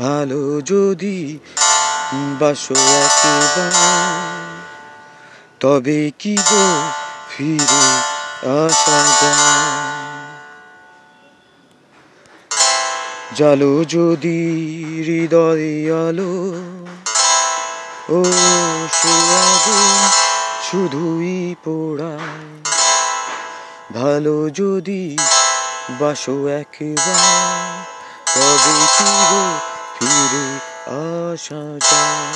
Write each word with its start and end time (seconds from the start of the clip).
ভালো 0.00 0.60
যদি 0.60 1.38
বাসো 2.40 2.74
একবার, 3.04 3.72
তবে 5.60 6.00
কি 6.18 6.34
গো 6.50 6.66
ফিরে 7.30 7.84
আসা 8.60 9.00
যায়? 9.20 9.60
জালো 13.34 13.84
যদি 13.84 14.40
হৃদয়ে 15.06 15.92
আলো, 16.08 16.34
ও 18.10 18.20
সে 18.98 19.14
আগুন 19.44 20.00
শুধুই 20.70 21.54
পোড়ায়। 21.64 22.48
ভালো 23.94 24.36
যদি 24.50 25.02
বাসো 26.00 26.36
একবার, 26.48 27.22
তবে 28.34 28.76
কি 28.96 29.10
গো 29.30 29.69
ফিরে 30.00 30.46
আসা 31.00 31.62
যায়। 31.88 32.28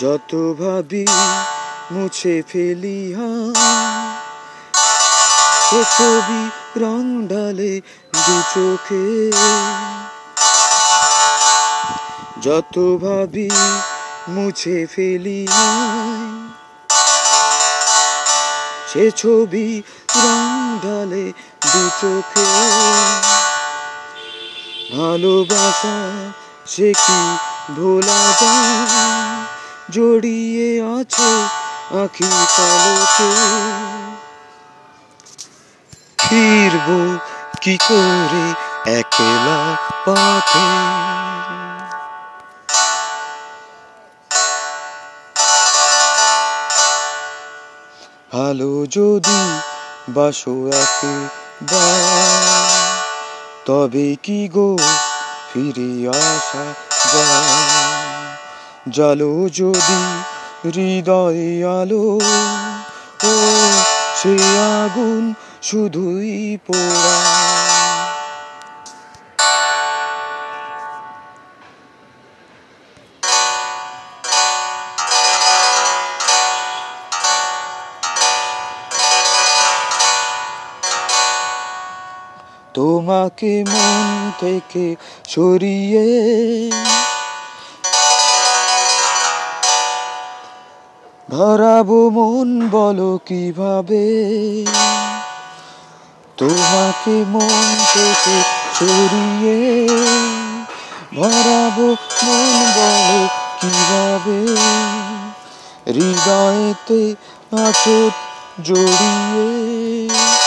যত 0.00 0.32
ভাবি 0.60 1.06
মুছে 1.92 2.34
ফেলি 2.48 3.00
সে 5.66 5.80
ছবি 5.94 6.42
রং 6.80 7.04
ঢালে 7.30 7.74
দু 8.26 8.36
চোখে। 8.54 9.04
যত 12.46 12.76
ভাবি 13.02 13.48
মুছে 14.28 14.86
ফেলি 14.86 15.46
সে 18.90 19.10
ছবি 19.10 19.82
রং 20.16 20.78
ঢালে 20.82 21.32
দু 21.72 21.82
চোখে। 22.00 22.46
ভালোবাসা 24.96 25.96
সে 26.66 26.92
কি 27.06 27.20
ভোলা 27.74 28.22
যায়? 28.42 29.46
জড়িয়ে 29.90 30.82
আছে 30.98 31.32
আখি 32.02 32.28
পালকে 32.56 33.30
ফিরব 36.18 36.88
কি 37.60 37.76
করে 37.88 38.46
একলা 38.98 39.58
পথে? 40.04 41.25
ভালো 48.32 48.86
যদি 48.90 49.40
বাসো 50.08 50.70
বা 51.62 51.86
তবে 53.66 54.16
কি 54.22 54.48
গো 54.48 54.76
ফিরে 55.52 56.08
আসা 56.08 56.64
যায়? 57.14 58.30
জালো 58.88 59.48
যদি 59.52 60.00
হৃদয়ে 60.64 61.64
আলো, 61.64 62.18
ও 63.24 63.32
সে 64.22 64.34
আগুন 64.54 65.34
শুধুই 65.62 66.58
পোড়া 66.66 67.45
তোমাকে 82.76 83.64
মন 83.68 84.30
থেকে 84.40 84.96
সরিয়ে 85.28 86.06
ধরাবো 91.30 92.10
মন, 92.10 92.68
বলো 92.68 93.18
কীভাবে? 93.26 94.04
তোমাকে 96.36 97.24
মন 97.28 97.74
থেকে 97.94 98.36
সরিয়ে 98.74 99.56
ভরাবো 101.14 101.88
মন, 102.24 102.56
বলো 102.76 103.28
কীভাবে? 103.60 104.38
হৃদয়েতে 105.86 107.14
আছো 107.64 108.10
জড়িয়ে 108.64 110.45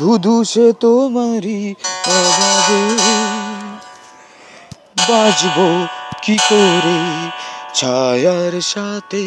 ধুধু 0.00 0.44
সে 0.44 0.66
তোমারই 0.72 1.74
অভাবে 2.18 2.82
বাজবো 5.08 5.68
কি 6.22 6.36
করে 6.50 7.00
ছায়ার 7.74 8.54
সাথে? 8.60 9.24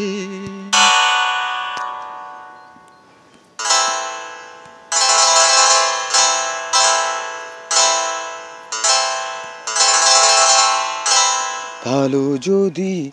ভালো 11.86 12.38
যদি 12.38 13.12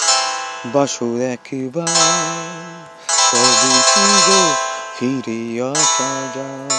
বাসো 0.66 1.08
একবার, 1.32 1.94
তবে 3.30 3.72
ফিরে 4.96 5.40
আসা 5.72 6.10
যায়? 6.34 6.69